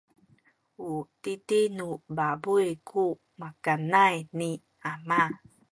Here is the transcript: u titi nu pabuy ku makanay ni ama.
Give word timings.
u 0.91 0.93
titi 1.21 1.59
nu 1.77 1.87
pabuy 2.15 2.69
ku 2.89 3.03
makanay 3.39 4.15
ni 4.37 4.49
ama. 4.91 5.21